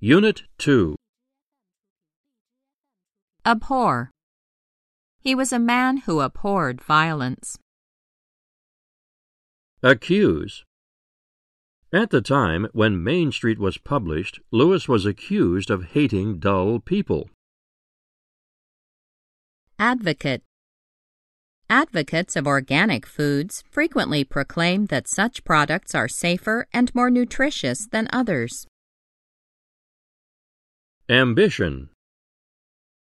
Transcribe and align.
Unit 0.00 0.44
2 0.58 0.94
Abhor. 3.44 4.12
He 5.18 5.34
was 5.34 5.52
a 5.52 5.58
man 5.58 5.96
who 6.06 6.20
abhorred 6.20 6.80
violence. 6.80 7.58
Accuse. 9.82 10.62
At 11.92 12.10
the 12.10 12.20
time 12.20 12.68
when 12.72 13.02
Main 13.02 13.32
Street 13.32 13.58
was 13.58 13.76
published, 13.76 14.38
Lewis 14.52 14.86
was 14.86 15.04
accused 15.04 15.68
of 15.68 15.86
hating 15.86 16.38
dull 16.38 16.78
people. 16.78 17.28
Advocate. 19.80 20.44
Advocates 21.68 22.36
of 22.36 22.46
organic 22.46 23.04
foods 23.04 23.64
frequently 23.68 24.22
proclaim 24.22 24.86
that 24.86 25.08
such 25.08 25.42
products 25.42 25.92
are 25.92 26.06
safer 26.06 26.68
and 26.72 26.94
more 26.94 27.10
nutritious 27.10 27.88
than 27.90 28.06
others. 28.12 28.67
Ambition. 31.10 31.88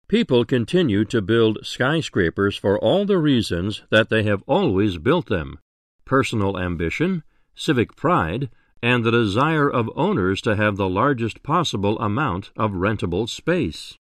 People 0.09 0.45
continue 0.45 1.05
to 1.05 1.23
build 1.23 1.65
skyscrapers 1.65 2.56
for 2.56 2.77
all 2.77 3.06
the 3.06 3.16
reasons 3.16 3.84
that 3.92 4.09
they 4.09 4.25
have 4.25 4.42
always 4.48 4.98
built 4.98 5.28
them 5.28 5.61
personal 6.05 6.59
ambition, 6.59 7.23
civic 7.55 7.95
pride, 7.95 8.51
and 8.83 9.05
the 9.05 9.12
desire 9.12 9.70
of 9.70 9.88
owners 9.95 10.41
to 10.41 10.56
have 10.56 10.77
the 10.77 10.88
largest 10.88 11.45
possible 11.45 11.97
amount 12.01 12.51
of 12.56 12.73
rentable 12.73 13.28
space. 13.28 13.95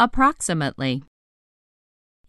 Approximately. 0.00 1.02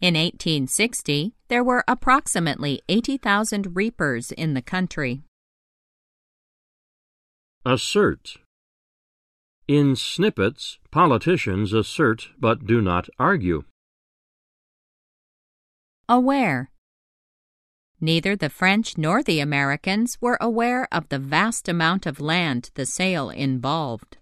In 0.02 0.14
1860, 0.14 1.32
there 1.48 1.64
were 1.64 1.82
approximately 1.88 2.82
80,000 2.90 3.74
reapers 3.74 4.32
in 4.32 4.52
the 4.52 4.62
country. 4.62 5.22
Assert. 7.64 8.36
In 9.70 9.94
snippets, 9.94 10.80
politicians 10.90 11.72
assert 11.72 12.30
but 12.40 12.66
do 12.66 12.80
not 12.80 13.08
argue. 13.20 13.62
Aware. 16.08 16.72
Neither 18.00 18.34
the 18.34 18.50
French 18.50 18.98
nor 18.98 19.22
the 19.22 19.38
Americans 19.38 20.18
were 20.20 20.38
aware 20.40 20.88
of 20.90 21.08
the 21.08 21.20
vast 21.20 21.68
amount 21.68 22.04
of 22.04 22.18
land 22.18 22.70
the 22.74 22.84
sale 22.84 23.30
involved. 23.30 24.16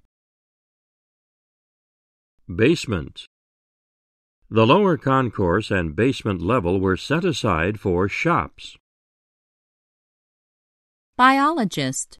Basement. 2.46 3.24
The 4.50 4.66
lower 4.66 4.98
concourse 4.98 5.70
and 5.70 5.96
basement 5.96 6.42
level 6.42 6.78
were 6.78 6.98
set 6.98 7.24
aside 7.24 7.80
for 7.80 8.06
shops. 8.06 8.76
Biologist. 11.16 12.18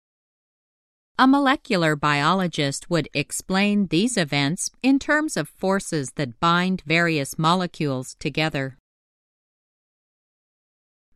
A 1.20 1.26
molecular 1.26 1.96
biologist 1.96 2.88
would 2.90 3.08
explain 3.12 3.88
these 3.88 4.16
events 4.16 4.70
in 4.84 5.00
terms 5.00 5.36
of 5.36 5.48
forces 5.48 6.12
that 6.12 6.38
bind 6.38 6.84
various 6.86 7.36
molecules 7.36 8.14
together. 8.20 8.78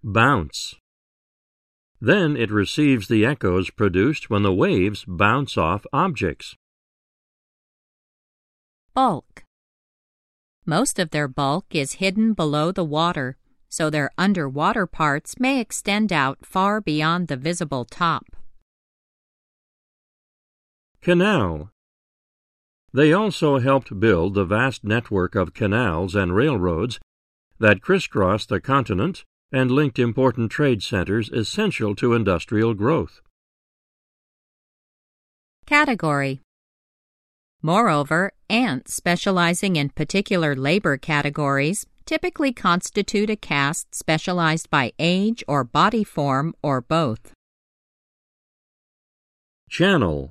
Bounce. 0.02 0.74
Then 2.00 2.36
it 2.36 2.50
receives 2.50 3.06
the 3.06 3.24
echoes 3.24 3.70
produced 3.70 4.28
when 4.28 4.42
the 4.42 4.52
waves 4.52 5.04
bounce 5.06 5.56
off 5.56 5.86
objects. 5.92 6.56
Bulk. 8.94 9.44
Most 10.66 10.98
of 10.98 11.10
their 11.10 11.28
bulk 11.28 11.66
is 11.70 12.02
hidden 12.02 12.32
below 12.32 12.72
the 12.72 12.84
water, 12.84 13.36
so 13.68 13.88
their 13.88 14.10
underwater 14.18 14.88
parts 14.88 15.38
may 15.38 15.60
extend 15.60 16.12
out 16.12 16.44
far 16.44 16.80
beyond 16.80 17.28
the 17.28 17.36
visible 17.36 17.84
top. 17.84 18.24
Canal. 21.02 21.68
They 22.92 23.12
also 23.12 23.58
helped 23.58 23.98
build 23.98 24.34
the 24.34 24.44
vast 24.44 24.84
network 24.84 25.34
of 25.34 25.52
canals 25.52 26.14
and 26.14 26.32
railroads 26.32 27.00
that 27.58 27.82
crisscrossed 27.82 28.50
the 28.50 28.60
continent 28.60 29.24
and 29.50 29.72
linked 29.72 29.98
important 29.98 30.52
trade 30.52 30.80
centers 30.80 31.28
essential 31.30 31.96
to 31.96 32.14
industrial 32.14 32.74
growth. 32.74 33.20
Category 35.66 36.40
Moreover, 37.62 38.30
ants 38.48 38.94
specializing 38.94 39.74
in 39.74 39.88
particular 39.88 40.54
labor 40.54 40.96
categories 40.98 41.84
typically 42.06 42.52
constitute 42.52 43.28
a 43.28 43.36
caste 43.36 43.92
specialized 43.92 44.70
by 44.70 44.92
age 45.00 45.42
or 45.48 45.64
body 45.64 46.04
form 46.04 46.54
or 46.62 46.80
both. 46.80 47.32
Channel 49.68 50.30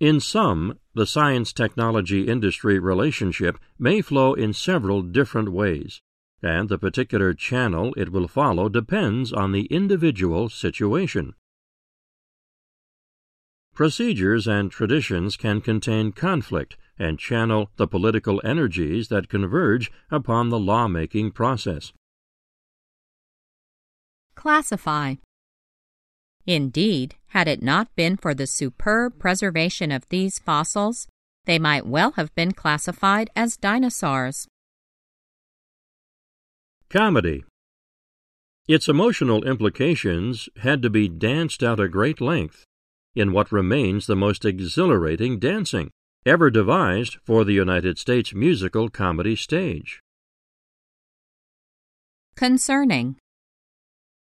In 0.00 0.18
sum, 0.18 0.78
the 0.94 1.06
science 1.06 1.52
technology 1.52 2.26
industry 2.26 2.78
relationship 2.78 3.58
may 3.78 4.00
flow 4.00 4.34
in 4.34 4.52
several 4.52 5.02
different 5.02 5.52
ways 5.52 6.00
and 6.42 6.68
the 6.68 6.78
particular 6.78 7.34
channel 7.34 7.92
it 7.96 8.10
will 8.10 8.28
follow 8.28 8.68
depends 8.68 9.32
on 9.32 9.52
the 9.52 9.66
individual 9.66 10.48
situation. 10.48 11.34
Procedures 13.74 14.46
and 14.46 14.70
traditions 14.70 15.36
can 15.36 15.60
contain 15.60 16.12
conflict 16.12 16.76
and 16.98 17.18
channel 17.18 17.70
the 17.76 17.86
political 17.86 18.40
energies 18.44 19.08
that 19.08 19.28
converge 19.28 19.90
upon 20.10 20.48
the 20.48 20.58
lawmaking 20.58 21.30
process. 21.30 21.92
Classify. 24.34 25.14
Indeed, 26.50 27.14
had 27.28 27.46
it 27.46 27.62
not 27.62 27.94
been 27.94 28.16
for 28.16 28.34
the 28.34 28.44
superb 28.44 29.20
preservation 29.20 29.92
of 29.92 30.08
these 30.08 30.40
fossils, 30.40 31.06
they 31.44 31.60
might 31.60 31.86
well 31.86 32.10
have 32.16 32.34
been 32.34 32.50
classified 32.50 33.30
as 33.36 33.56
dinosaurs. 33.56 34.48
Comedy. 36.88 37.44
Its 38.66 38.88
emotional 38.88 39.44
implications 39.44 40.48
had 40.56 40.82
to 40.82 40.90
be 40.90 41.06
danced 41.06 41.62
out 41.62 41.78
at 41.78 41.92
great 41.92 42.20
length 42.20 42.64
in 43.14 43.32
what 43.32 43.52
remains 43.52 44.08
the 44.08 44.16
most 44.16 44.44
exhilarating 44.44 45.38
dancing 45.38 45.92
ever 46.26 46.50
devised 46.50 47.18
for 47.24 47.44
the 47.44 47.52
United 47.52 47.96
States 47.96 48.34
musical 48.34 48.88
comedy 48.88 49.36
stage. 49.36 50.00
Concerning. 52.34 53.18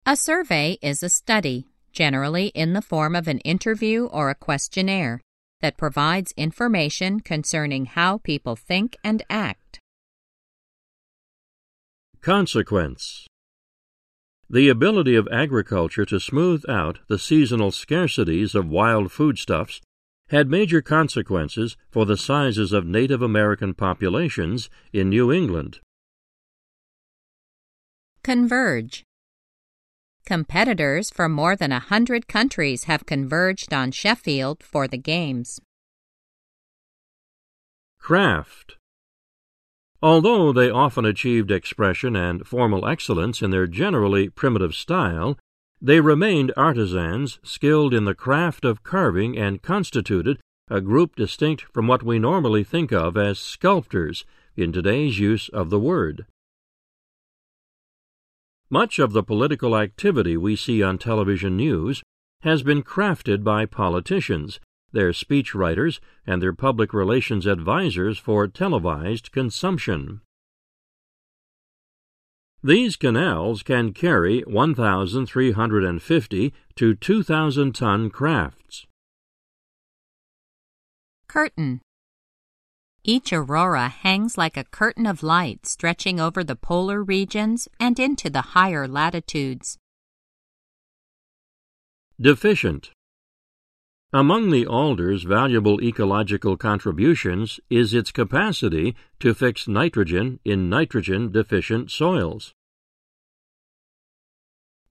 A 0.07 0.15
survey 0.15 0.79
is 0.81 1.03
a 1.03 1.09
study, 1.09 1.67
generally 1.97 2.47
in 2.53 2.73
the 2.73 2.81
form 2.81 3.15
of 3.15 3.27
an 3.27 3.39
interview 3.39 4.05
or 4.05 4.29
a 4.29 4.35
questionnaire, 4.35 5.19
that 5.61 5.77
provides 5.77 6.31
information 6.37 7.19
concerning 7.19 7.85
how 7.85 8.19
people 8.19 8.55
think 8.55 8.95
and 9.03 9.23
act. 9.31 9.79
Consequence 12.21 13.25
The 14.47 14.69
ability 14.69 15.15
of 15.15 15.27
agriculture 15.31 16.05
to 16.05 16.19
smooth 16.19 16.63
out 16.69 16.99
the 17.07 17.17
seasonal 17.17 17.71
scarcities 17.71 18.53
of 18.53 18.69
wild 18.69 19.11
foodstuffs 19.11 19.81
had 20.29 20.51
major 20.51 20.83
consequences 20.83 21.77
for 21.89 22.05
the 22.05 22.17
sizes 22.17 22.73
of 22.73 22.85
Native 22.85 23.23
American 23.23 23.73
populations 23.73 24.69
in 24.93 25.09
New 25.09 25.31
England. 25.31 25.79
Converge. 28.21 29.06
Competitors 30.27 31.09
from 31.09 31.31
more 31.31 31.55
than 31.55 31.71
a 31.71 31.79
hundred 31.79 32.27
countries 32.27 32.83
have 32.83 33.05
converged 33.05 33.73
on 33.73 33.91
Sheffield 33.91 34.61
for 34.61 34.85
the 34.85 34.97
Games. 34.97 35.61
Craft 37.97 38.75
Although 40.01 40.51
they 40.51 40.69
often 40.69 41.05
achieved 41.05 41.49
expression 41.49 42.17
and 42.17 42.45
formal 42.45 42.85
excellence 42.85 43.41
in 43.41 43.51
their 43.51 43.67
generally 43.67 44.27
primitive 44.27 44.75
style, 44.75 45.37
they 45.81 46.01
remained 46.01 46.51
artisans 46.57 47.39
skilled 47.41 47.93
in 47.93 48.03
the 48.03 48.13
craft 48.13 48.65
of 48.65 48.83
carving 48.83 49.37
and 49.37 49.61
constituted 49.61 50.41
a 50.69 50.81
group 50.81 51.15
distinct 51.15 51.61
from 51.73 51.87
what 51.87 52.03
we 52.03 52.19
normally 52.19 52.65
think 52.65 52.91
of 52.91 53.15
as 53.15 53.39
sculptors 53.39 54.25
in 54.57 54.73
today's 54.73 55.19
use 55.19 55.47
of 55.53 55.69
the 55.69 55.79
word. 55.79 56.25
Much 58.69 58.99
of 58.99 59.13
the 59.13 59.23
political 59.23 59.77
activity 59.77 60.37
we 60.37 60.55
see 60.55 60.83
on 60.83 60.97
television 60.97 61.55
news 61.55 62.03
has 62.41 62.63
been 62.63 62.83
crafted 62.83 63.43
by 63.43 63.65
politicians 63.65 64.59
their 64.91 65.11
speechwriters, 65.11 65.99
and 66.25 66.41
their 66.41 66.53
public 66.53 66.93
relations 66.93 67.45
advisers 67.45 68.17
for 68.17 68.47
televised 68.47 69.31
consumption. 69.31 70.21
These 72.63 72.95
canals 72.95 73.63
can 73.63 73.93
carry 73.93 74.41
1,350 74.41 76.53
to 76.75 76.95
2,000 76.95 77.75
ton 77.75 78.09
crafts. 78.09 78.87
Curtain. 81.27 81.81
Each 83.09 83.31
aurora 83.31 83.87
hangs 83.87 84.37
like 84.37 84.57
a 84.57 84.65
curtain 84.65 85.05
of 85.05 85.23
light 85.23 85.65
stretching 85.65 86.19
over 86.19 86.43
the 86.43 86.57
polar 86.57 87.01
regions 87.01 87.69
and 87.79 87.97
into 87.97 88.29
the 88.29 88.53
higher 88.53 88.85
latitudes. 88.85 89.77
Deficient. 92.19 92.91
Among 94.11 94.49
the 94.49 94.67
alder's 94.67 95.23
valuable 95.23 95.81
ecological 95.81 96.57
contributions 96.57 97.61
is 97.69 97.93
its 97.93 98.11
capacity 98.11 98.93
to 99.21 99.33
fix 99.33 99.69
nitrogen 99.69 100.41
in 100.43 100.69
nitrogen 100.69 101.31
deficient 101.31 101.89
soils. 101.89 102.51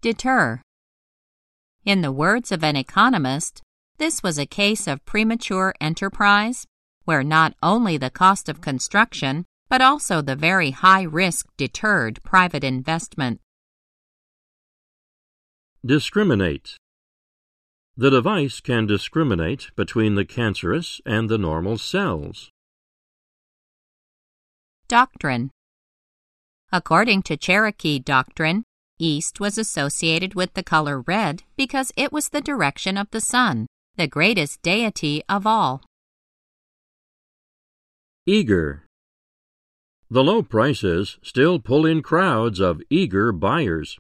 Deter. 0.00 0.62
In 1.84 2.00
the 2.00 2.12
words 2.12 2.50
of 2.50 2.64
an 2.64 2.76
economist, 2.76 3.60
this 3.98 4.22
was 4.22 4.38
a 4.38 4.46
case 4.46 4.86
of 4.86 5.04
premature 5.04 5.74
enterprise, 5.82 6.66
where 7.06 7.25
not 7.25 7.55
only 7.62 7.97
the 7.97 8.11
cost 8.11 8.49
of 8.49 8.61
construction, 8.61 9.47
but 9.69 9.81
also 9.81 10.20
the 10.20 10.37
very 10.37 10.70
high 10.70 11.03
risk 11.03 11.47
deterred 11.56 12.23
private 12.23 12.62
investment. 12.62 13.41
Discriminate. 15.85 16.76
The 17.97 18.11
device 18.11 18.61
can 18.61 18.87
discriminate 18.87 19.70
between 19.75 20.17
the 20.17 20.25
cancerous 20.25 21.00
and 21.06 21.31
the 21.31 21.38
normal 21.38 21.79
cells. 21.79 22.50
Doctrine 24.88 25.50
According 26.73 27.23
to 27.23 27.37
Cherokee 27.37 27.99
doctrine, 27.99 28.64
east 28.99 29.41
was 29.41 29.59
associated 29.59 30.35
with 30.35 30.55
the 30.55 30.62
color 30.62 31.00
red 31.00 31.44
because 31.56 31.93
it 31.97 32.12
was 32.12 32.29
the 32.29 32.41
direction 32.41 32.99
of 32.99 33.11
the 33.12 33.20
sun, 33.20 33.67
the 33.97 34.09
greatest 34.09 34.62
deity 34.62 35.23
of 35.29 35.47
all. 35.47 35.82
Eager. 38.26 38.84
The 40.11 40.25
low 40.25 40.43
prices 40.43 41.19
still 41.23 41.61
pull 41.61 41.87
in 41.87 42.02
crowds 42.02 42.58
of 42.61 42.82
eager 42.90 43.31
buyers. 43.31 43.99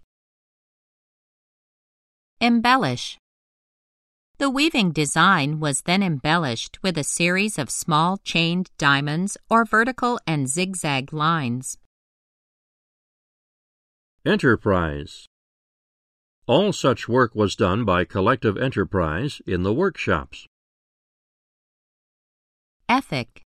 Embellish 2.40 3.18
the 4.38 4.50
weaving 4.50 4.92
design 4.92 5.60
was 5.60 5.80
then 5.82 6.02
embellished 6.02 6.82
with 6.82 6.98
a 6.98 7.04
series 7.04 7.58
of 7.58 7.70
small 7.70 8.18
chained 8.18 8.68
diamonds 8.76 9.38
or 9.48 9.64
vertical 9.64 10.20
and 10.26 10.46
zigzag 10.46 11.10
lines. 11.14 11.78
Enterprise 14.26 15.26
All 16.46 16.70
such 16.74 17.08
work 17.08 17.34
was 17.34 17.56
done 17.56 17.86
by 17.86 18.04
collective 18.04 18.58
enterprise 18.58 19.40
in 19.46 19.62
the 19.62 19.72
workshops. 19.72 20.46
Ethic 22.90 23.45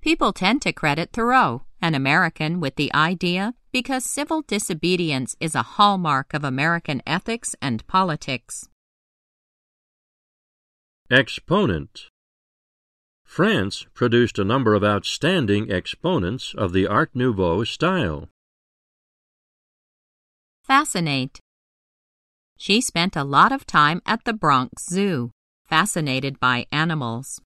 People 0.00 0.32
tend 0.32 0.62
to 0.62 0.72
credit 0.72 1.10
Thoreau, 1.12 1.62
an 1.82 1.94
American, 1.94 2.58
with 2.58 2.76
the 2.76 2.92
idea 2.94 3.52
because 3.70 4.02
civil 4.04 4.40
disobedience 4.40 5.36
is 5.40 5.54
a 5.54 5.76
hallmark 5.76 6.32
of 6.32 6.42
American 6.42 7.02
ethics 7.06 7.54
and 7.60 7.86
politics. 7.86 8.66
Exponent 11.10 12.08
France 13.24 13.86
produced 13.92 14.38
a 14.38 14.44
number 14.44 14.74
of 14.74 14.82
outstanding 14.82 15.70
exponents 15.70 16.54
of 16.56 16.72
the 16.72 16.86
Art 16.86 17.10
Nouveau 17.14 17.64
style. 17.64 18.28
Fascinate. 20.64 21.40
She 22.56 22.80
spent 22.80 23.16
a 23.16 23.24
lot 23.24 23.52
of 23.52 23.66
time 23.66 24.00
at 24.06 24.24
the 24.24 24.32
Bronx 24.32 24.86
Zoo, 24.88 25.30
fascinated 25.64 26.40
by 26.40 26.66
animals. 26.72 27.40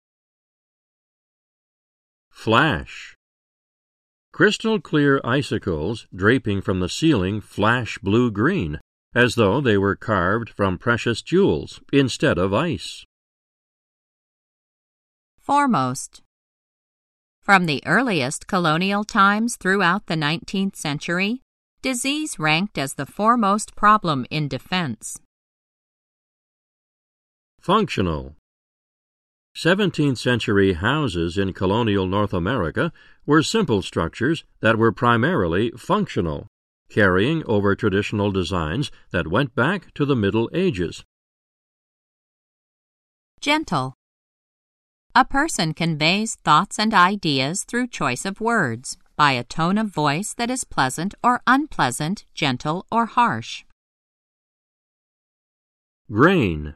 Flash. 2.34 3.14
Crystal 4.34 4.78
clear 4.78 5.18
icicles 5.24 6.06
draping 6.14 6.60
from 6.60 6.80
the 6.80 6.90
ceiling 6.90 7.40
flash 7.40 7.96
blue 8.02 8.30
green, 8.30 8.80
as 9.14 9.36
though 9.36 9.62
they 9.62 9.78
were 9.78 9.96
carved 9.96 10.50
from 10.50 10.76
precious 10.76 11.22
jewels 11.22 11.80
instead 11.90 12.36
of 12.36 12.52
ice. 12.52 13.06
Foremost. 15.38 16.20
From 17.40 17.64
the 17.64 17.82
earliest 17.86 18.46
colonial 18.46 19.04
times 19.04 19.56
throughout 19.56 20.06
the 20.06 20.16
19th 20.16 20.76
century, 20.76 21.40
disease 21.80 22.38
ranked 22.38 22.76
as 22.76 22.94
the 22.94 23.06
foremost 23.06 23.74
problem 23.74 24.26
in 24.28 24.48
defense. 24.48 25.18
Functional. 27.58 28.34
17th 29.56 30.18
century 30.18 30.72
houses 30.72 31.38
in 31.38 31.52
colonial 31.52 32.06
North 32.06 32.34
America 32.34 32.92
were 33.24 33.42
simple 33.42 33.82
structures 33.82 34.44
that 34.60 34.76
were 34.76 34.90
primarily 34.90 35.70
functional, 35.76 36.48
carrying 36.90 37.44
over 37.46 37.76
traditional 37.76 38.32
designs 38.32 38.90
that 39.12 39.28
went 39.28 39.54
back 39.54 39.94
to 39.94 40.04
the 40.04 40.16
Middle 40.16 40.50
Ages. 40.52 41.04
Gentle. 43.40 43.94
A 45.14 45.24
person 45.24 45.72
conveys 45.72 46.34
thoughts 46.34 46.76
and 46.76 46.92
ideas 46.92 47.62
through 47.62 47.86
choice 47.86 48.24
of 48.24 48.40
words, 48.40 48.96
by 49.14 49.32
a 49.32 49.44
tone 49.44 49.78
of 49.78 49.86
voice 49.86 50.34
that 50.34 50.50
is 50.50 50.64
pleasant 50.64 51.14
or 51.22 51.40
unpleasant, 51.46 52.24
gentle 52.34 52.84
or 52.90 53.06
harsh. 53.06 53.64
Grain. 56.10 56.74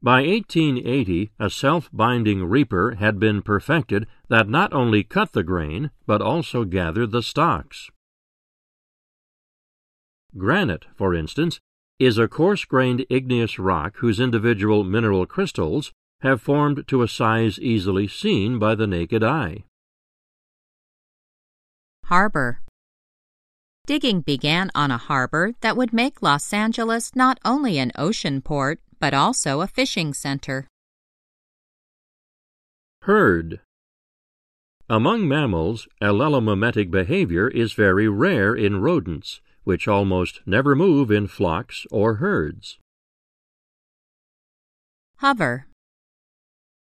By 0.00 0.22
1880, 0.22 1.32
a 1.40 1.50
self 1.50 1.90
binding 1.92 2.44
reaper 2.44 2.94
had 3.00 3.18
been 3.18 3.42
perfected 3.42 4.06
that 4.28 4.48
not 4.48 4.72
only 4.72 5.02
cut 5.02 5.32
the 5.32 5.42
grain, 5.42 5.90
but 6.06 6.22
also 6.22 6.64
gathered 6.64 7.10
the 7.10 7.22
stalks. 7.22 7.90
Granite, 10.36 10.86
for 10.94 11.14
instance, 11.14 11.58
is 11.98 12.16
a 12.16 12.28
coarse 12.28 12.64
grained 12.64 13.04
igneous 13.10 13.58
rock 13.58 13.96
whose 13.96 14.20
individual 14.20 14.84
mineral 14.84 15.26
crystals 15.26 15.92
have 16.20 16.40
formed 16.40 16.86
to 16.86 17.02
a 17.02 17.08
size 17.08 17.58
easily 17.58 18.06
seen 18.06 18.58
by 18.58 18.76
the 18.76 18.86
naked 18.86 19.24
eye. 19.24 19.64
Harbor 22.04 22.60
Digging 23.86 24.20
began 24.20 24.70
on 24.74 24.90
a 24.90 24.98
harbor 24.98 25.54
that 25.60 25.76
would 25.76 25.92
make 25.92 26.22
Los 26.22 26.52
Angeles 26.52 27.16
not 27.16 27.38
only 27.44 27.78
an 27.78 27.90
ocean 27.96 28.42
port, 28.42 28.80
but 28.98 29.14
also 29.14 29.60
a 29.60 29.66
fishing 29.66 30.12
center. 30.14 30.66
Herd 33.02 33.60
Among 34.88 35.28
mammals, 35.28 35.86
allelomimetic 36.02 36.90
behavior 36.90 37.48
is 37.48 37.72
very 37.74 38.08
rare 38.08 38.54
in 38.54 38.80
rodents, 38.80 39.40
which 39.64 39.86
almost 39.86 40.40
never 40.46 40.74
move 40.74 41.10
in 41.10 41.26
flocks 41.26 41.86
or 41.90 42.14
herds. 42.14 42.78
Hover 45.18 45.66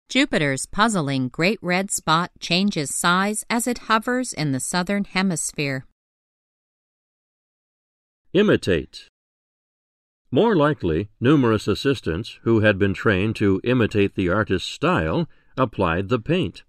Jupiter's 0.07 0.67
puzzling 0.67 1.29
great 1.29 1.57
red 1.61 1.89
spot 1.89 2.31
changes 2.39 2.93
size 2.93 3.43
as 3.49 3.65
it 3.65 3.89
hovers 3.89 4.33
in 4.33 4.51
the 4.51 4.59
southern 4.59 5.03
hemisphere. 5.03 5.85
Imitate. 8.33 9.07
More 10.35 10.53
likely, 10.57 11.07
numerous 11.21 11.65
assistants 11.65 12.39
who 12.41 12.59
had 12.59 12.77
been 12.77 12.93
trained 12.93 13.37
to 13.37 13.61
imitate 13.63 14.15
the 14.15 14.27
artist's 14.27 14.69
style 14.69 15.29
applied 15.55 16.09
the 16.09 16.19
paint. 16.19 16.65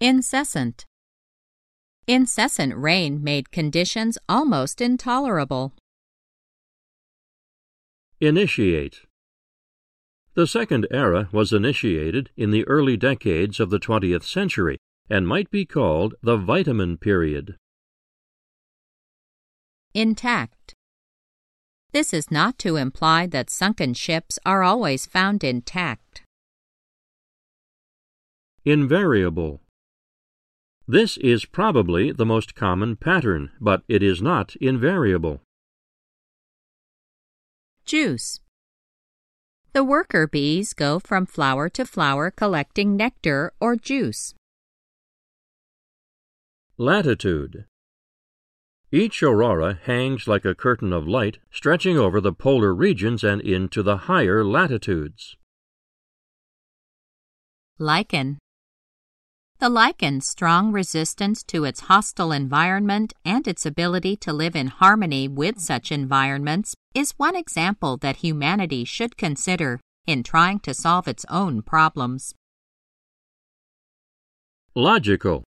Incessant. 0.00 0.86
Incessant 2.06 2.74
rain 2.74 3.22
made 3.22 3.50
conditions 3.50 4.16
almost 4.26 4.80
intolerable. 4.80 5.74
Initiate. 8.22 9.02
The 10.32 10.46
second 10.46 10.86
era 10.90 11.28
was 11.30 11.52
initiated 11.52 12.30
in 12.38 12.52
the 12.52 12.66
early 12.66 12.96
decades 12.96 13.60
of 13.60 13.68
the 13.68 13.78
20th 13.78 14.24
century 14.24 14.78
and 15.10 15.28
might 15.28 15.50
be 15.50 15.66
called 15.66 16.14
the 16.22 16.38
vitamin 16.38 16.96
period. 16.96 17.58
Intact. 19.92 20.74
This 21.92 22.12
is 22.12 22.30
not 22.30 22.58
to 22.58 22.76
imply 22.76 23.26
that 23.28 23.48
sunken 23.48 23.94
ships 23.94 24.38
are 24.44 24.62
always 24.62 25.06
found 25.06 25.42
intact. 25.42 26.22
Invariable. 28.64 29.62
This 30.86 31.16
is 31.16 31.46
probably 31.46 32.12
the 32.12 32.26
most 32.26 32.54
common 32.54 32.96
pattern, 32.96 33.52
but 33.58 33.84
it 33.88 34.02
is 34.02 34.20
not 34.20 34.54
invariable. 34.56 35.40
Juice. 37.86 38.40
The 39.72 39.84
worker 39.84 40.26
bees 40.26 40.74
go 40.74 40.98
from 40.98 41.24
flower 41.24 41.70
to 41.70 41.86
flower 41.86 42.30
collecting 42.30 42.96
nectar 42.96 43.52
or 43.60 43.76
juice. 43.76 44.34
Latitude 46.76 47.67
Each 48.90 49.22
aurora 49.22 49.78
hangs 49.84 50.26
like 50.26 50.46
a 50.46 50.54
curtain 50.54 50.94
of 50.94 51.06
light 51.06 51.38
stretching 51.50 51.98
over 51.98 52.22
the 52.22 52.32
polar 52.32 52.74
regions 52.74 53.22
and 53.22 53.42
into 53.42 53.82
the 53.82 54.08
higher 54.08 54.42
latitudes. 54.42 55.36
Lichen 57.78 58.38
The 59.58 59.68
lichen's 59.68 60.26
strong 60.26 60.72
resistance 60.72 61.42
to 61.44 61.64
its 61.64 61.80
hostile 61.80 62.32
environment 62.32 63.12
and 63.26 63.46
its 63.46 63.66
ability 63.66 64.16
to 64.16 64.32
live 64.32 64.56
in 64.56 64.68
harmony 64.68 65.28
with 65.28 65.60
such 65.60 65.92
environments 65.92 66.74
is 66.94 67.12
one 67.18 67.36
example 67.36 67.98
that 67.98 68.16
humanity 68.16 68.84
should 68.86 69.18
consider 69.18 69.80
in 70.06 70.22
trying 70.22 70.60
to 70.60 70.72
solve 70.72 71.06
its 71.06 71.26
own 71.28 71.60
problems. 71.60 72.34
Logical. 74.74 75.44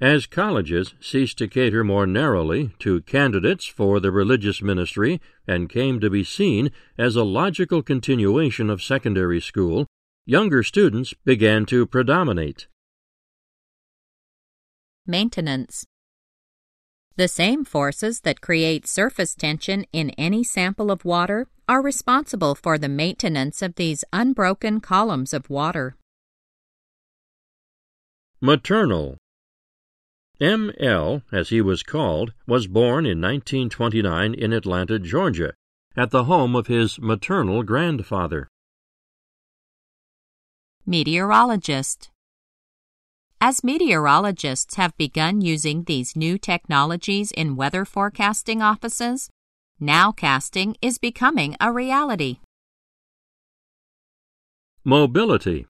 As 0.00 0.26
colleges 0.26 0.94
ceased 1.00 1.38
to 1.38 1.46
cater 1.46 1.84
more 1.84 2.06
narrowly 2.06 2.74
to 2.80 3.02
candidates 3.02 3.64
for 3.64 4.00
the 4.00 4.10
religious 4.10 4.60
ministry 4.60 5.20
and 5.46 5.70
came 5.70 6.00
to 6.00 6.10
be 6.10 6.24
seen 6.24 6.72
as 6.98 7.14
a 7.14 7.22
logical 7.22 7.80
continuation 7.80 8.70
of 8.70 8.82
secondary 8.82 9.40
school, 9.40 9.86
younger 10.26 10.64
students 10.64 11.14
began 11.24 11.64
to 11.66 11.86
predominate. 11.86 12.66
Maintenance. 15.06 15.84
The 17.16 17.28
same 17.28 17.64
forces 17.64 18.22
that 18.22 18.40
create 18.40 18.88
surface 18.88 19.36
tension 19.36 19.86
in 19.92 20.10
any 20.10 20.42
sample 20.42 20.90
of 20.90 21.04
water 21.04 21.46
are 21.68 21.80
responsible 21.80 22.56
for 22.56 22.78
the 22.78 22.88
maintenance 22.88 23.62
of 23.62 23.76
these 23.76 24.02
unbroken 24.12 24.80
columns 24.80 25.32
of 25.32 25.48
water. 25.48 25.94
Maternal. 28.40 29.16
M.L., 30.40 31.22
as 31.30 31.50
he 31.50 31.60
was 31.60 31.84
called, 31.84 32.32
was 32.46 32.66
born 32.66 33.06
in 33.06 33.20
1929 33.20 34.34
in 34.34 34.52
Atlanta, 34.52 34.98
Georgia, 34.98 35.54
at 35.96 36.10
the 36.10 36.24
home 36.24 36.56
of 36.56 36.66
his 36.66 36.98
maternal 36.98 37.62
grandfather. 37.62 38.48
Meteorologist. 40.84 42.10
As 43.40 43.62
meteorologists 43.62 44.74
have 44.74 44.96
begun 44.96 45.40
using 45.40 45.84
these 45.84 46.16
new 46.16 46.36
technologies 46.36 47.30
in 47.30 47.56
weather 47.56 47.84
forecasting 47.84 48.60
offices, 48.60 49.30
nowcasting 49.80 50.74
is 50.82 50.98
becoming 50.98 51.56
a 51.60 51.70
reality. 51.70 52.38
Mobility. 54.84 55.66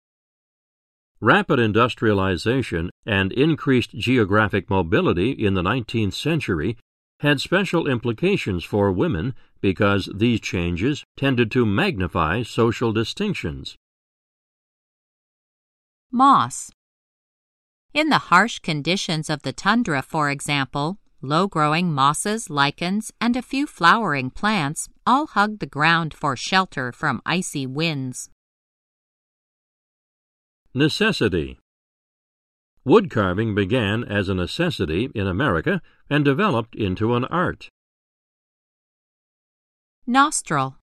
Rapid 1.25 1.59
industrialization 1.59 2.91
and 3.07 3.33
increased 3.33 3.97
geographic 3.97 4.69
mobility 4.69 5.31
in 5.31 5.55
the 5.55 5.63
19th 5.63 6.13
century 6.13 6.77
had 7.21 7.41
special 7.41 7.87
implications 7.87 8.63
for 8.63 8.93
women 8.93 9.35
because 9.63 10.11
these 10.15 10.43
changes 10.43 11.03
tended 11.17 11.51
to 11.53 11.65
magnify 11.65 12.43
social 12.43 12.93
distinctions. 12.93 13.75
Moss. 16.13 16.71
In 17.95 18.11
the 18.11 18.29
harsh 18.29 18.59
conditions 18.59 19.31
of 19.31 19.45
the 19.45 19.55
tundra, 19.55 20.03
for 20.03 20.29
example, 20.29 20.99
low 21.23 21.47
growing 21.47 21.91
mosses, 21.91 22.51
lichens, 22.51 23.11
and 23.19 23.35
a 23.35 23.41
few 23.41 23.67
flowering 23.67 24.29
plants 24.29 24.91
all 25.07 25.29
hug 25.29 25.61
the 25.61 25.75
ground 25.79 26.13
for 26.13 26.37
shelter 26.37 26.93
from 26.93 27.23
icy 27.25 27.67
winds. 27.67 28.29
Necessity. 30.77 31.61
Wood 32.85 33.09
carving 33.09 33.55
began 33.55 34.03
as 34.03 34.29
a 34.29 34.35
necessity 34.35 35.09
in 35.15 35.29
America 35.29 35.81
and 36.11 36.25
developed 36.25 36.75
into 36.75 37.15
an 37.15 37.25
art. 37.27 37.69
Nostril. 40.05 40.77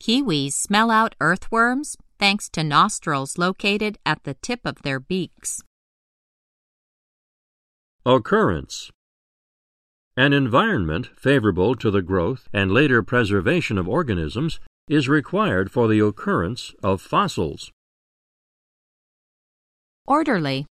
Kiwis 0.00 0.54
smell 0.54 0.90
out 0.90 1.14
earthworms 1.20 1.98
thanks 2.18 2.48
to 2.48 2.64
nostrils 2.64 3.36
located 3.36 3.98
at 4.06 4.24
the 4.24 4.34
tip 4.40 4.60
of 4.64 4.80
their 4.80 4.98
beaks. 4.98 5.60
Occurrence 8.06 8.90
An 10.16 10.32
environment 10.32 11.10
favorable 11.14 11.74
to 11.74 11.90
the 11.90 12.00
growth 12.00 12.48
and 12.54 12.72
later 12.72 13.02
preservation 13.02 13.76
of 13.76 13.86
organisms 13.86 14.60
is 14.88 15.10
required 15.10 15.70
for 15.70 15.88
the 15.88 16.00
occurrence 16.00 16.74
of 16.82 17.02
fossils. 17.02 17.70
Orderly 20.06 20.66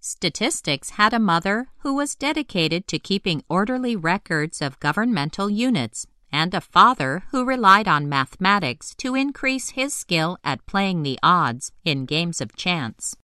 Statistics 0.00 0.90
had 0.90 1.12
a 1.12 1.18
mother 1.18 1.68
who 1.80 1.94
was 1.94 2.14
dedicated 2.14 2.86
to 2.88 2.98
keeping 2.98 3.42
orderly 3.48 3.94
records 3.94 4.62
of 4.62 4.80
governmental 4.80 5.50
units 5.50 6.06
and 6.32 6.54
a 6.54 6.60
father 6.62 7.24
who 7.30 7.44
relied 7.44 7.86
on 7.86 8.08
mathematics 8.08 8.94
to 8.96 9.14
increase 9.14 9.70
his 9.70 9.92
skill 9.92 10.38
at 10.42 10.64
playing 10.64 11.02
the 11.02 11.18
odds 11.22 11.72
in 11.84 12.06
games 12.06 12.40
of 12.40 12.56
chance. 12.56 13.16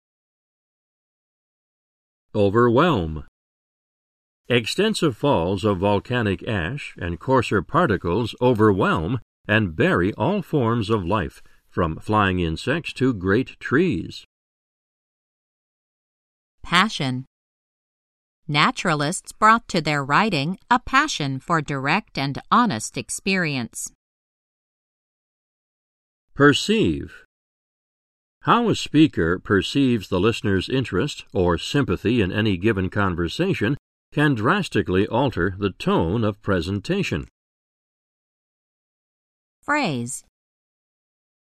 Overwhelm. 2.35 3.23
Extensive 4.49 5.15
falls 5.15 5.63
of 5.63 5.77
volcanic 5.77 6.45
ash 6.45 6.95
and 6.99 7.17
coarser 7.19 7.61
particles 7.61 8.35
overwhelm 8.41 9.19
and 9.47 9.75
bury 9.75 10.13
all 10.15 10.41
forms 10.41 10.89
of 10.89 11.05
life, 11.05 11.41
from 11.69 11.97
flying 11.97 12.39
insects 12.39 12.91
to 12.93 13.13
great 13.13 13.57
trees. 13.59 14.25
Passion. 16.63 17.25
Naturalists 18.47 19.31
brought 19.31 19.67
to 19.67 19.81
their 19.81 20.03
writing 20.03 20.57
a 20.69 20.79
passion 20.79 21.39
for 21.39 21.61
direct 21.61 22.17
and 22.17 22.41
honest 22.51 22.97
experience. 22.97 23.91
Perceive. 26.33 27.25
How 28.41 28.69
a 28.69 28.75
speaker 28.75 29.37
perceives 29.37 30.09
the 30.09 30.19
listener's 30.19 30.69
interest 30.69 31.25
or 31.33 31.57
sympathy 31.57 32.21
in 32.21 32.31
any 32.31 32.57
given 32.57 32.89
conversation 32.89 33.77
can 34.11 34.33
drastically 34.33 35.07
alter 35.07 35.55
the 35.57 35.71
tone 35.71 36.23
of 36.23 36.41
presentation. 36.41 37.27
Phrase 39.61 40.23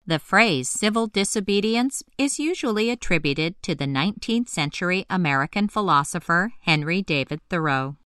The 0.09 0.19
phrase 0.19 0.71
civil 0.71 1.07
disobedience 1.07 2.03
is 2.17 2.39
usually 2.39 2.89
attributed 2.89 3.63
to 3.63 3.75
the 3.75 3.85
19th 3.85 4.49
century 4.49 5.05
American 5.11 5.69
philosopher 5.69 6.55
Henry 6.63 7.03
David 7.03 7.43
Thoreau. 7.51 7.99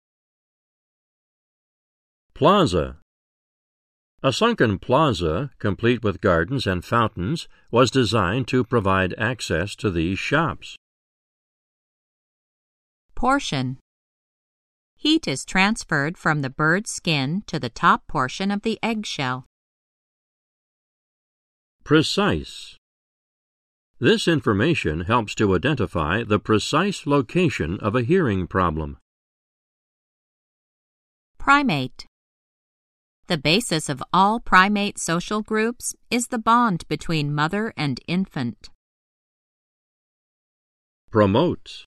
Plaza. 2.33 2.97
A 4.23 4.33
sunken 4.33 4.79
plaza, 4.79 5.51
complete 5.59 6.03
with 6.03 6.21
gardens 6.21 6.65
and 6.65 6.83
fountains, 6.83 7.47
was 7.69 7.91
designed 7.91 8.47
to 8.47 8.63
provide 8.63 9.13
access 9.19 9.75
to 9.75 9.91
these 9.91 10.17
shops. 10.17 10.75
Portion 13.13 13.77
Heat 14.95 15.27
is 15.27 15.45
transferred 15.45 16.17
from 16.17 16.41
the 16.41 16.49
bird's 16.49 16.89
skin 16.89 17.43
to 17.45 17.59
the 17.59 17.69
top 17.69 18.07
portion 18.07 18.49
of 18.49 18.63
the 18.63 18.79
eggshell. 18.81 19.45
Precise. 21.83 22.77
This 23.99 24.27
information 24.27 25.01
helps 25.01 25.35
to 25.35 25.55
identify 25.55 26.23
the 26.23 26.39
precise 26.39 27.05
location 27.05 27.79
of 27.79 27.95
a 27.95 28.03
hearing 28.03 28.47
problem. 28.47 28.97
Primate 31.37 32.05
the 33.31 33.37
basis 33.37 33.87
of 33.87 34.03
all 34.11 34.41
primate 34.41 34.99
social 34.99 35.41
groups 35.41 35.95
is 36.09 36.27
the 36.27 36.37
bond 36.37 36.85
between 36.89 37.33
mother 37.33 37.73
and 37.77 37.97
infant. 38.05 38.69
Promotes. 41.09 41.85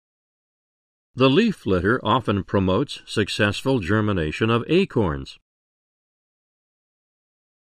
The 1.15 1.29
leaf 1.29 1.67
litter 1.67 2.01
often 2.03 2.45
promotes 2.45 3.03
successful 3.05 3.81
germination 3.81 4.49
of 4.49 4.65
acorns. 4.69 5.39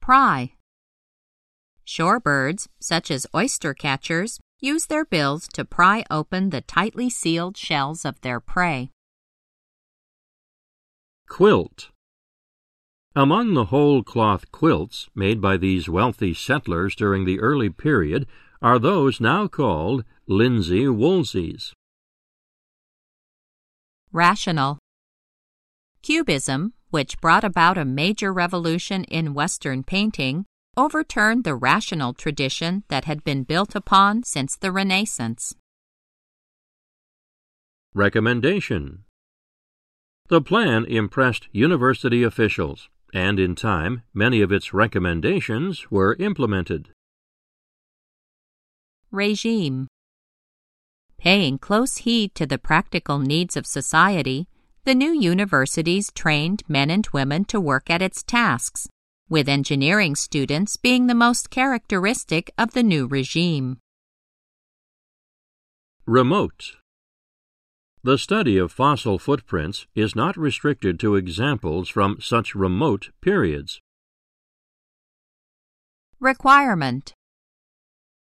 Pry. 0.02 0.54
Shorebirds, 1.90 2.68
such 2.80 3.10
as 3.10 3.26
oyster 3.34 3.74
catchers, 3.74 4.40
use 4.60 4.86
their 4.86 5.06
bills 5.06 5.48
to 5.56 5.66
pry 5.66 6.06
open 6.12 6.52
the 6.52 6.62
tightly 6.62 7.10
sealed 7.10 7.58
shells 7.58 8.06
of 8.06 8.22
their 8.22 8.40
prey. 8.40 8.92
Quilt. 11.28 11.90
Among 13.16 13.56
the 13.56 13.66
whole 13.66 14.04
cloth 14.04 14.52
quilts 14.52 15.10
made 15.16 15.42
by 15.42 15.58
these 15.58 15.90
wealthy 15.90 16.36
settlers 16.36 16.96
during 16.96 17.26
the 17.26 17.40
early 17.40 17.72
period 17.72 18.28
are 18.62 18.78
those 18.78 19.20
now 19.20 19.48
called 19.48 20.06
linsey 20.28 20.86
woolseys. 20.86 21.74
Rational 24.12 24.78
Cubism, 26.04 26.74
which 26.92 27.20
brought 27.20 27.44
about 27.44 27.80
a 27.80 27.84
major 27.84 28.32
revolution 28.32 29.06
in 29.06 29.34
Western 29.34 29.82
painting, 29.84 30.46
overturned 30.80 31.44
the 31.44 31.56
rational 31.56 32.14
tradition 32.14 32.84
that 32.88 33.04
had 33.04 33.22
been 33.26 33.44
built 33.44 33.76
upon 33.76 34.24
since 34.24 34.56
the 34.56 34.72
Renaissance. 34.72 35.54
Recommendation 37.94 39.04
The 40.30 40.42
plan 40.42 40.86
impressed 40.86 41.50
university 41.52 42.24
officials 42.24 42.88
and 43.14 43.40
in 43.40 43.56
time 43.56 44.04
many 44.14 44.40
of 44.42 44.54
its 44.54 44.74
recommendations 44.74 45.92
were 45.92 46.16
implemented. 46.18 46.90
Regime 49.12 49.88
Paying 51.18 51.58
close 51.58 51.98
heed 51.98 52.34
to 52.36 52.46
the 52.46 52.58
practical 52.58 53.20
needs 53.20 53.58
of 53.58 53.66
society, 53.66 54.48
the 54.86 54.96
new 54.96 55.12
universities 55.12 56.10
trained 56.16 56.64
men 56.70 56.90
and 56.90 57.06
women 57.12 57.44
to 57.46 57.60
work 57.60 57.90
at 57.90 58.02
its 58.02 58.24
tasks, 58.24 58.88
with 59.30 59.48
engineering 59.48 60.16
students 60.16 60.76
being 60.76 61.08
the 61.08 61.14
most 61.16 61.50
characteristic 61.50 62.52
of 62.58 62.74
the 62.74 62.84
new 62.84 63.08
regime. 63.08 63.78
Remote. 66.06 66.78
The 68.02 68.18
study 68.18 68.58
of 68.58 68.72
fossil 68.72 69.20
footprints 69.20 69.86
is 69.94 70.16
not 70.16 70.38
restricted 70.38 71.00
to 71.02 71.16
examples 71.16 71.90
from 71.90 72.18
such 72.22 72.56
remote 72.56 73.10
periods. 73.22 73.80
Requirement 76.20 77.14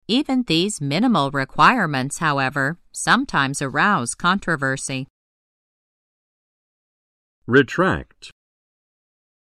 Even 0.08 0.44
these 0.44 0.80
minimal 0.80 1.32
requirements, 1.32 2.20
however, 2.20 2.78
sometimes 2.92 3.62
arouse 3.62 4.14
controversy. 4.14 5.08
Retract. 7.48 8.32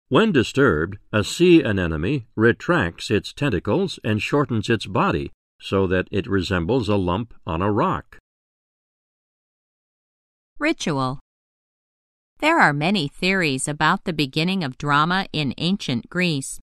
When 0.10 0.32
disturbed, 0.32 0.98
a 1.14 1.24
sea 1.24 1.62
anemone 1.62 2.26
retracts 2.36 3.12
its 3.12 3.32
tentacles 3.32 4.00
and 4.04 4.20
shortens 4.20 4.68
its 4.68 4.88
body 4.88 5.32
so 5.62 5.86
that 5.86 6.08
it 6.10 6.26
resembles 6.26 6.90
a 6.90 6.96
lump 6.96 7.32
on 7.46 7.62
a 7.62 7.72
rock. 7.72 8.18
Ritual 10.58 11.20
There 12.40 12.60
are 12.60 12.74
many 12.74 13.08
theories 13.08 13.68
about 13.68 14.06
the 14.06 14.14
beginning 14.14 14.64
of 14.64 14.80
drama 14.80 15.28
in 15.32 15.54
ancient 15.60 16.10
Greece. 16.10 16.60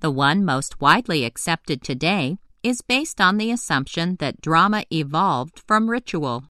The 0.00 0.10
one 0.10 0.44
most 0.44 0.80
widely 0.80 1.24
accepted 1.24 1.82
today 1.84 2.38
is 2.64 2.82
based 2.82 3.20
on 3.20 3.36
the 3.36 3.52
assumption 3.52 4.16
that 4.16 4.40
drama 4.40 4.82
evolved 4.90 5.62
from 5.68 5.88
ritual. 5.88 6.46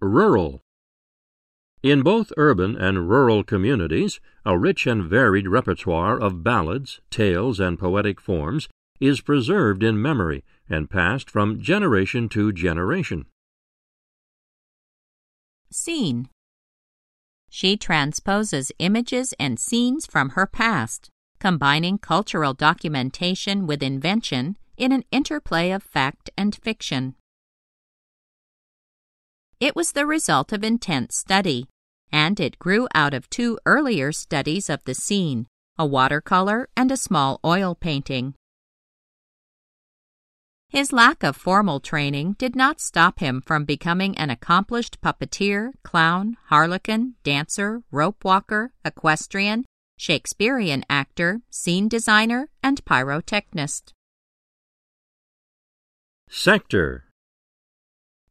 Rural. 0.00 0.60
In 1.82 2.02
both 2.02 2.32
urban 2.36 2.76
and 2.76 3.08
rural 3.08 3.42
communities, 3.42 4.20
a 4.44 4.56
rich 4.56 4.86
and 4.86 5.02
varied 5.02 5.48
repertoire 5.48 6.16
of 6.16 6.44
ballads, 6.44 7.00
tales, 7.10 7.58
and 7.58 7.76
poetic 7.76 8.20
forms 8.20 8.68
is 9.00 9.20
preserved 9.20 9.82
in 9.82 10.00
memory 10.00 10.44
and 10.68 10.88
passed 10.88 11.28
from 11.28 11.60
generation 11.60 12.28
to 12.28 12.52
generation. 12.52 13.26
Scene 15.72 16.28
She 17.50 17.76
transposes 17.76 18.70
images 18.78 19.34
and 19.40 19.58
scenes 19.58 20.06
from 20.06 20.30
her 20.30 20.46
past, 20.46 21.10
combining 21.40 21.98
cultural 21.98 22.54
documentation 22.54 23.66
with 23.66 23.82
invention 23.82 24.56
in 24.76 24.92
an 24.92 25.02
interplay 25.10 25.72
of 25.72 25.82
fact 25.82 26.30
and 26.38 26.54
fiction. 26.54 27.16
It 29.58 29.74
was 29.74 29.92
the 29.92 30.06
result 30.06 30.52
of 30.52 30.62
intense 30.62 31.16
study, 31.16 31.68
and 32.12 32.38
it 32.38 32.58
grew 32.58 32.86
out 32.94 33.14
of 33.14 33.30
two 33.30 33.58
earlier 33.66 34.12
studies 34.12 34.68
of 34.68 34.84
the 34.84 34.94
scene 34.94 35.46
a 35.78 35.86
watercolor 35.86 36.68
and 36.76 36.92
a 36.92 36.96
small 36.96 37.40
oil 37.44 37.74
painting. 37.74 38.34
His 40.68 40.92
lack 40.92 41.22
of 41.22 41.36
formal 41.36 41.80
training 41.80 42.36
did 42.38 42.54
not 42.54 42.80
stop 42.80 43.18
him 43.18 43.40
from 43.40 43.64
becoming 43.64 44.16
an 44.16 44.30
accomplished 44.30 45.00
puppeteer, 45.00 45.72
clown, 45.82 46.36
harlequin, 46.46 47.14
dancer, 47.24 47.82
rope 47.90 48.24
walker, 48.24 48.72
equestrian, 48.84 49.64
Shakespearean 49.98 50.84
actor, 50.88 51.42
scene 51.50 51.88
designer, 51.88 52.48
and 52.62 52.84
pyrotechnist. 52.84 53.92
Sector 56.28 57.04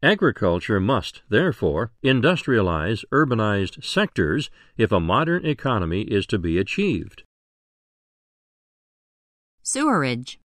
Agriculture 0.03 0.79
must, 0.79 1.21
therefore, 1.29 1.91
industrialize 2.03 3.03
urbanized 3.11 3.83
sectors 3.83 4.49
if 4.75 4.91
a 4.91 4.99
modern 4.99 5.45
economy 5.45 6.01
is 6.01 6.25
to 6.25 6.39
be 6.39 6.57
achieved. 6.57 7.23
Sewerage 9.61 10.39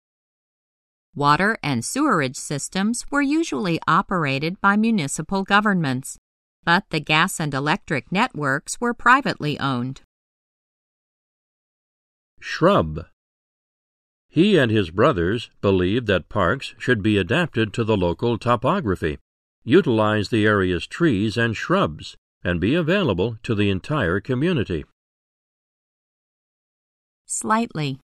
Water 1.15 1.57
and 1.63 1.83
sewerage 1.83 2.37
systems 2.37 3.07
were 3.11 3.23
usually 3.23 3.81
operated 3.89 4.61
by 4.61 4.77
municipal 4.77 5.43
governments, 5.43 6.19
but 6.63 6.85
the 6.91 7.01
gas 7.01 7.41
and 7.41 7.55
electric 7.55 8.13
networks 8.13 8.79
were 8.79 8.93
privately 8.93 9.59
owned. 9.59 10.03
Shrub. 12.41 13.07
He 14.29 14.59
and 14.59 14.71
his 14.71 14.91
brothers 14.91 15.49
believed 15.63 16.07
that 16.09 16.29
parks 16.29 16.75
should 16.77 17.03
be 17.03 17.17
adapted 17.17 17.73
to 17.73 17.85
the 17.85 17.97
local 17.97 18.37
topography, 18.37 19.17
utilize 19.67 20.29
the 20.29 20.47
area's 20.47 20.87
trees 20.87 21.37
and 21.37 21.57
shrubs, 21.57 22.17
and 22.45 22.61
be 22.61 22.77
available 22.77 23.37
to 23.43 23.53
the 23.53 23.69
entire 23.69 24.21
community. 24.21 24.85
Slightly. 27.27 27.99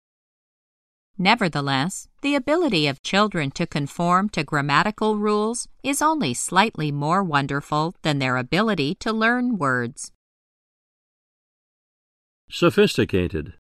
Nevertheless, 1.16 2.08
the 2.20 2.34
ability 2.34 2.88
of 2.88 3.00
children 3.02 3.52
to 3.52 3.64
conform 3.64 4.28
to 4.30 4.42
grammatical 4.42 5.16
rules 5.16 5.68
is 5.84 6.02
only 6.02 6.34
slightly 6.34 6.90
more 6.90 7.22
wonderful 7.22 7.94
than 8.02 8.18
their 8.18 8.36
ability 8.36 8.96
to 8.96 9.12
learn 9.12 9.56
words. 9.56 10.10
Sophisticated. 12.50 13.54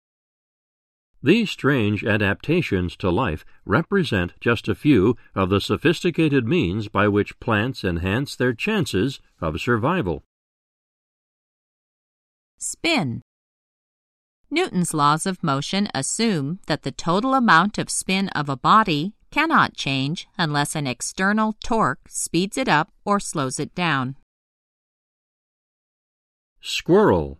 These 1.23 1.51
strange 1.51 2.03
adaptations 2.03 2.95
to 2.97 3.11
life 3.11 3.45
represent 3.63 4.33
just 4.39 4.67
a 4.67 4.73
few 4.73 5.17
of 5.35 5.49
the 5.49 5.61
sophisticated 5.61 6.47
means 6.47 6.87
by 6.87 7.07
which 7.07 7.39
plants 7.39 7.83
enhance 7.83 8.35
their 8.35 8.53
chances 8.53 9.19
of 9.39 9.61
survival. 9.61 10.23
Spin. 12.57 13.21
Newton's 14.49 14.93
laws 14.93 15.25
of 15.25 15.43
motion 15.43 15.87
assume 15.93 16.59
that 16.65 16.81
the 16.81 16.91
total 16.91 17.35
amount 17.35 17.77
of 17.77 17.89
spin 17.89 18.27
of 18.29 18.49
a 18.49 18.57
body 18.57 19.13
cannot 19.29 19.75
change 19.75 20.27
unless 20.37 20.75
an 20.75 20.87
external 20.87 21.55
torque 21.63 22.09
speeds 22.09 22.57
it 22.57 22.67
up 22.67 22.91
or 23.05 23.19
slows 23.19 23.59
it 23.59 23.73
down. 23.75 24.15
Squirrel. 26.61 27.39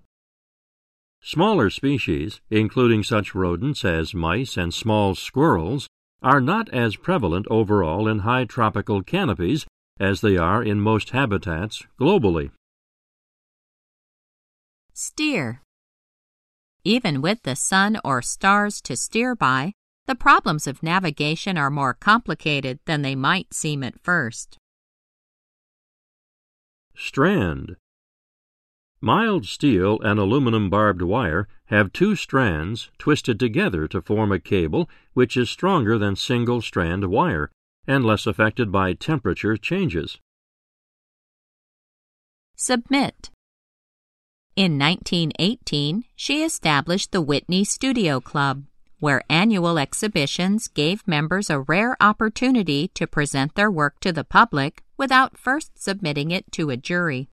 Smaller 1.23 1.69
species, 1.69 2.41
including 2.49 3.03
such 3.03 3.35
rodents 3.35 3.85
as 3.85 4.13
mice 4.13 4.57
and 4.57 4.73
small 4.73 5.13
squirrels, 5.13 5.87
are 6.23 6.41
not 6.41 6.67
as 6.69 6.95
prevalent 6.95 7.45
overall 7.49 8.07
in 8.07 8.19
high 8.19 8.45
tropical 8.45 9.03
canopies 9.03 9.65
as 9.99 10.21
they 10.21 10.35
are 10.35 10.63
in 10.63 10.79
most 10.79 11.11
habitats 11.11 11.85
globally. 11.99 12.49
Steer. 14.93 15.61
Even 16.83 17.21
with 17.21 17.43
the 17.43 17.55
sun 17.55 17.99
or 18.03 18.23
stars 18.23 18.81
to 18.81 18.97
steer 18.97 19.35
by, 19.35 19.73
the 20.07 20.15
problems 20.15 20.65
of 20.65 20.81
navigation 20.81 21.55
are 21.57 21.69
more 21.69 21.93
complicated 21.93 22.79
than 22.85 23.03
they 23.03 23.15
might 23.15 23.53
seem 23.53 23.83
at 23.83 23.99
first. 24.01 24.57
Strand. 26.95 27.77
Mild 29.03 29.47
steel 29.47 29.99
and 30.01 30.19
aluminum 30.19 30.69
barbed 30.69 31.01
wire 31.01 31.47
have 31.65 31.91
two 31.91 32.15
strands 32.15 32.91
twisted 32.99 33.39
together 33.39 33.87
to 33.87 33.99
form 33.99 34.31
a 34.31 34.39
cable 34.39 34.87
which 35.13 35.35
is 35.35 35.49
stronger 35.49 35.97
than 35.97 36.15
single 36.15 36.61
strand 36.61 37.09
wire 37.09 37.49
and 37.87 38.05
less 38.05 38.27
affected 38.27 38.71
by 38.71 38.93
temperature 38.93 39.57
changes. 39.57 40.19
Submit. 42.55 43.31
In 44.55 44.77
1918, 44.77 46.03
she 46.15 46.43
established 46.43 47.11
the 47.11 47.21
Whitney 47.21 47.63
Studio 47.63 48.19
Club, 48.19 48.65
where 48.99 49.23
annual 49.27 49.79
exhibitions 49.79 50.67
gave 50.67 51.07
members 51.07 51.49
a 51.49 51.61
rare 51.61 51.97
opportunity 51.99 52.89
to 52.89 53.07
present 53.07 53.55
their 53.55 53.71
work 53.71 53.99
to 54.01 54.11
the 54.11 54.23
public 54.23 54.83
without 54.95 55.39
first 55.39 55.71
submitting 55.81 56.29
it 56.29 56.51
to 56.51 56.69
a 56.69 56.77
jury. 56.77 57.29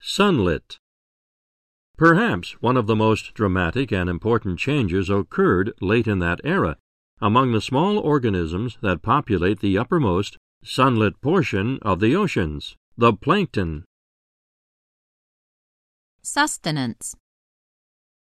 Sunlit. 0.00 0.78
Perhaps 1.96 2.52
one 2.60 2.76
of 2.76 2.86
the 2.86 2.96
most 2.96 3.32
dramatic 3.34 3.90
and 3.90 4.08
important 4.08 4.58
changes 4.58 5.08
occurred 5.08 5.72
late 5.80 6.06
in 6.06 6.18
that 6.18 6.40
era 6.44 6.76
among 7.20 7.52
the 7.52 7.60
small 7.60 7.98
organisms 7.98 8.76
that 8.82 9.02
populate 9.02 9.60
the 9.60 9.78
uppermost, 9.78 10.36
sunlit 10.62 11.20
portion 11.20 11.78
of 11.80 12.00
the 12.00 12.14
oceans, 12.14 12.76
the 12.98 13.12
plankton. 13.12 13.84
Sustenance. 16.22 17.14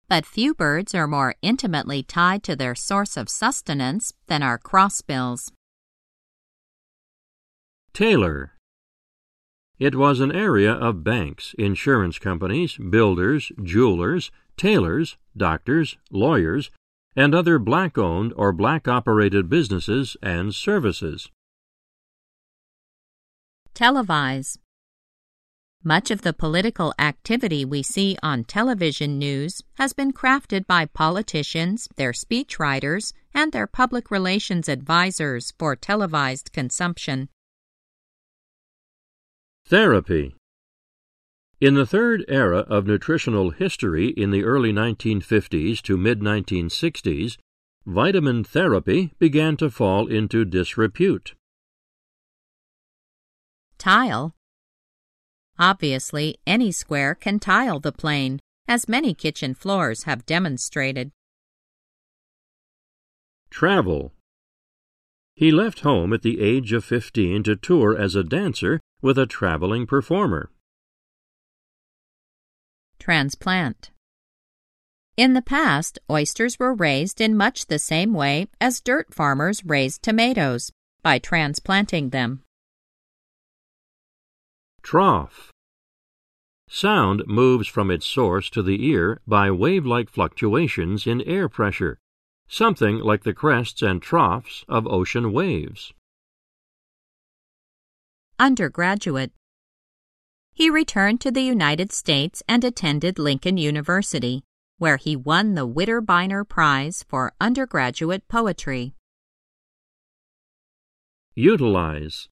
But 0.08 0.26
few 0.26 0.54
birds 0.54 0.94
are 0.94 1.06
more 1.06 1.34
intimately 1.40 2.02
tied 2.02 2.42
to 2.42 2.56
their 2.56 2.74
source 2.74 3.16
of 3.16 3.30
sustenance 3.30 4.12
than 4.26 4.42
are 4.42 4.58
crossbills. 4.58 5.50
Tailor. 7.94 8.53
It 9.78 9.96
was 9.96 10.20
an 10.20 10.30
area 10.30 10.72
of 10.72 11.02
banks, 11.02 11.54
insurance 11.58 12.20
companies, 12.20 12.76
builders, 12.76 13.50
jewelers, 13.62 14.30
tailors, 14.56 15.16
doctors, 15.36 15.96
lawyers, 16.10 16.70
and 17.16 17.34
other 17.34 17.58
black 17.58 17.98
owned 17.98 18.32
or 18.36 18.52
black 18.52 18.86
operated 18.86 19.48
businesses 19.48 20.16
and 20.22 20.54
services. 20.54 21.28
Televise. 23.74 24.58
Much 25.82 26.10
of 26.10 26.22
the 26.22 26.32
political 26.32 26.94
activity 26.98 27.64
we 27.64 27.82
see 27.82 28.16
on 28.22 28.44
television 28.44 29.18
news 29.18 29.60
has 29.74 29.92
been 29.92 30.12
crafted 30.12 30.66
by 30.66 30.86
politicians, 30.86 31.88
their 31.96 32.12
speechwriters, 32.12 33.12
and 33.34 33.52
their 33.52 33.66
public 33.66 34.10
relations 34.10 34.68
advisors 34.68 35.52
for 35.58 35.76
televised 35.76 36.52
consumption. 36.52 37.28
Therapy. 39.66 40.34
In 41.58 41.74
the 41.74 41.86
third 41.86 42.22
era 42.28 42.58
of 42.58 42.86
nutritional 42.86 43.48
history 43.50 44.08
in 44.08 44.30
the 44.30 44.44
early 44.44 44.74
1950s 44.74 45.80
to 45.82 45.96
mid 45.96 46.20
1960s, 46.20 47.38
vitamin 47.86 48.44
therapy 48.44 49.12
began 49.18 49.56
to 49.56 49.70
fall 49.70 50.06
into 50.06 50.44
disrepute. 50.44 51.34
Tile. 53.78 54.34
Obviously, 55.58 56.36
any 56.46 56.70
square 56.70 57.14
can 57.14 57.38
tile 57.38 57.80
the 57.80 57.92
plane, 57.92 58.40
as 58.68 58.86
many 58.86 59.14
kitchen 59.14 59.54
floors 59.54 60.02
have 60.02 60.26
demonstrated. 60.26 61.10
Travel. 63.48 64.12
He 65.34 65.50
left 65.50 65.80
home 65.80 66.12
at 66.12 66.20
the 66.20 66.42
age 66.42 66.74
of 66.74 66.84
15 66.84 67.44
to 67.44 67.56
tour 67.56 67.96
as 67.96 68.14
a 68.14 68.22
dancer 68.22 68.80
with 69.04 69.18
a 69.18 69.26
traveling 69.26 69.86
performer. 69.86 70.48
Transplant. 72.98 73.90
In 75.18 75.34
the 75.34 75.42
past, 75.42 75.98
oysters 76.10 76.58
were 76.58 76.72
raised 76.72 77.20
in 77.20 77.36
much 77.36 77.66
the 77.66 77.78
same 77.78 78.14
way 78.14 78.48
as 78.62 78.80
dirt 78.80 79.12
farmers 79.12 79.62
raised 79.62 80.02
tomatoes, 80.02 80.72
by 81.02 81.18
transplanting 81.18 82.08
them. 82.08 82.44
Trough. 84.82 85.52
Sound 86.70 87.24
moves 87.26 87.68
from 87.68 87.90
its 87.90 88.06
source 88.06 88.48
to 88.48 88.62
the 88.62 88.86
ear 88.86 89.20
by 89.26 89.50
wave-like 89.50 90.08
fluctuations 90.08 91.06
in 91.06 91.20
air 91.20 91.50
pressure, 91.50 91.98
something 92.48 93.00
like 93.00 93.24
the 93.24 93.34
crests 93.34 93.82
and 93.82 94.00
troughs 94.00 94.64
of 94.66 94.86
ocean 94.86 95.30
waves. 95.30 95.92
Undergraduate. 98.38 99.30
He 100.52 100.68
returned 100.68 101.20
to 101.20 101.30
the 101.30 101.42
United 101.42 101.92
States 101.92 102.42
and 102.48 102.64
attended 102.64 103.16
Lincoln 103.16 103.56
University, 103.56 104.42
where 104.78 104.96
he 104.96 105.14
won 105.14 105.54
the 105.54 105.66
Witter 105.66 106.02
Bynner 106.02 106.48
Prize 106.48 107.04
for 107.08 107.32
undergraduate 107.40 108.26
poetry. 108.26 108.94
Utilize. 111.36 112.28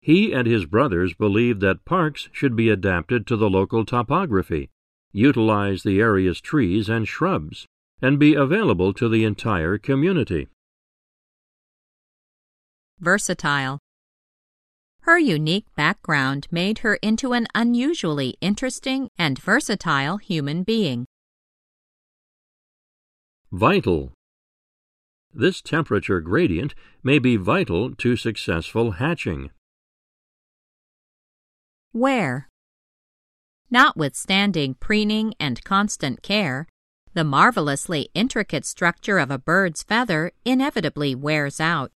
He 0.00 0.32
and 0.32 0.48
his 0.48 0.66
brothers 0.66 1.14
believed 1.14 1.60
that 1.60 1.84
parks 1.84 2.28
should 2.32 2.56
be 2.56 2.68
adapted 2.68 3.28
to 3.28 3.36
the 3.36 3.50
local 3.50 3.84
topography, 3.84 4.70
utilize 5.12 5.84
the 5.84 6.00
area's 6.00 6.40
trees 6.40 6.88
and 6.88 7.06
shrubs, 7.06 7.66
and 8.02 8.18
be 8.18 8.34
available 8.34 8.92
to 8.94 9.08
the 9.08 9.24
entire 9.24 9.78
community. 9.78 10.48
Versatile. 12.98 13.78
Her 15.10 15.18
unique 15.18 15.66
background 15.74 16.46
made 16.52 16.78
her 16.86 16.94
into 17.02 17.32
an 17.32 17.48
unusually 17.52 18.36
interesting 18.40 19.08
and 19.18 19.40
versatile 19.40 20.18
human 20.18 20.62
being. 20.62 21.04
Vital. 23.50 24.12
This 25.34 25.60
temperature 25.62 26.20
gradient 26.20 26.76
may 27.02 27.18
be 27.18 27.34
vital 27.36 27.92
to 27.96 28.14
successful 28.14 28.92
hatching. 28.92 29.50
Wear. 31.92 32.48
Notwithstanding 33.68 34.74
preening 34.74 35.34
and 35.40 35.64
constant 35.64 36.22
care, 36.22 36.68
the 37.14 37.24
marvelously 37.24 38.10
intricate 38.14 38.64
structure 38.64 39.18
of 39.18 39.32
a 39.32 39.38
bird's 39.38 39.82
feather 39.82 40.30
inevitably 40.44 41.16
wears 41.16 41.58
out. 41.58 41.90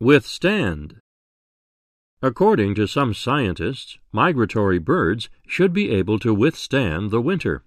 Withstand. 0.00 1.00
According 2.22 2.76
to 2.76 2.86
some 2.86 3.14
scientists, 3.14 3.98
migratory 4.12 4.78
birds 4.78 5.28
should 5.46 5.72
be 5.72 5.90
able 5.90 6.20
to 6.20 6.32
withstand 6.32 7.10
the 7.10 7.20
winter. 7.20 7.64